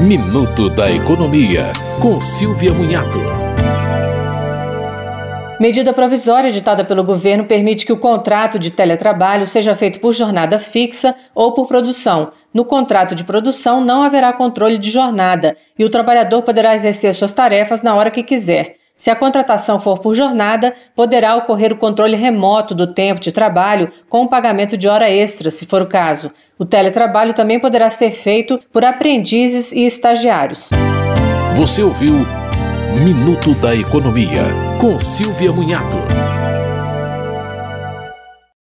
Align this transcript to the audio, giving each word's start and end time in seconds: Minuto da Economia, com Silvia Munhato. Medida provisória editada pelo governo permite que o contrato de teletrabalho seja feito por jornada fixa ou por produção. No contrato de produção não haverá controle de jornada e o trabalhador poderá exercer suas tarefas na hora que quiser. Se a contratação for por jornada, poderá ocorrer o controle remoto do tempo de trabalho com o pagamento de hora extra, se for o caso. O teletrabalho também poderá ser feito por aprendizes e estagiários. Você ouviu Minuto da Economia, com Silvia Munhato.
Minuto 0.00 0.70
da 0.70 0.88
Economia, 0.92 1.72
com 2.00 2.20
Silvia 2.20 2.72
Munhato. 2.72 3.18
Medida 5.60 5.92
provisória 5.92 6.50
editada 6.50 6.84
pelo 6.84 7.02
governo 7.02 7.46
permite 7.46 7.84
que 7.84 7.92
o 7.92 7.98
contrato 7.98 8.60
de 8.60 8.70
teletrabalho 8.70 9.44
seja 9.44 9.74
feito 9.74 9.98
por 9.98 10.14
jornada 10.14 10.60
fixa 10.60 11.16
ou 11.34 11.52
por 11.52 11.66
produção. 11.66 12.30
No 12.54 12.64
contrato 12.64 13.16
de 13.16 13.24
produção 13.24 13.80
não 13.80 14.04
haverá 14.04 14.32
controle 14.32 14.78
de 14.78 14.88
jornada 14.88 15.56
e 15.76 15.84
o 15.84 15.90
trabalhador 15.90 16.42
poderá 16.42 16.76
exercer 16.76 17.12
suas 17.12 17.32
tarefas 17.32 17.82
na 17.82 17.96
hora 17.96 18.12
que 18.12 18.22
quiser. 18.22 18.77
Se 18.98 19.12
a 19.12 19.16
contratação 19.16 19.78
for 19.78 20.00
por 20.00 20.16
jornada, 20.16 20.74
poderá 20.92 21.36
ocorrer 21.36 21.72
o 21.72 21.76
controle 21.76 22.16
remoto 22.16 22.74
do 22.74 22.92
tempo 22.92 23.20
de 23.20 23.30
trabalho 23.30 23.92
com 24.08 24.24
o 24.24 24.28
pagamento 24.28 24.76
de 24.76 24.88
hora 24.88 25.08
extra, 25.08 25.52
se 25.52 25.66
for 25.66 25.80
o 25.80 25.86
caso. 25.86 26.32
O 26.58 26.64
teletrabalho 26.64 27.32
também 27.32 27.60
poderá 27.60 27.88
ser 27.90 28.10
feito 28.10 28.58
por 28.72 28.84
aprendizes 28.84 29.70
e 29.70 29.86
estagiários. 29.86 30.70
Você 31.54 31.80
ouviu 31.80 32.26
Minuto 33.04 33.54
da 33.54 33.76
Economia, 33.76 34.42
com 34.80 34.98
Silvia 34.98 35.52
Munhato. 35.52 35.98